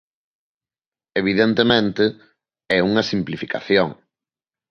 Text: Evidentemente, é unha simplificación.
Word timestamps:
Evidentemente, 1.21 2.05
é 2.77 2.79
unha 2.89 3.03
simplificación. 3.11 3.89